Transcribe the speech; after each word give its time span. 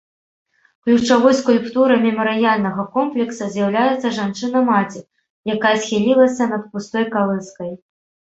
Ключавой 0.85 1.33
скульптурай 1.39 1.99
мемарыяльнага 2.05 2.85
комплекса 2.95 3.49
з'яўляецца 3.57 4.13
жанчына-маці, 4.17 4.99
якая 5.57 5.75
схілілася 5.83 6.43
над 6.57 6.63
пустой 6.73 7.05
калыскай. 7.17 7.71